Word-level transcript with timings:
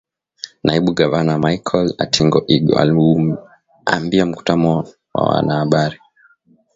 Naibu 0.63 0.89
Gavana 0.97 1.39
Michael 1.39 1.93
Atingi-Ego 1.97 2.77
aliuambia 2.79 4.25
mkutano 4.25 4.69
wa 5.13 5.23
wanahabari 5.23 5.99